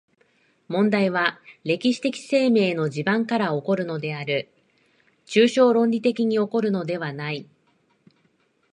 [0.67, 4.49] 問題は歴史的生命の地盤から起こるのである、
[5.27, 7.45] 抽象論理的に起こるのではない。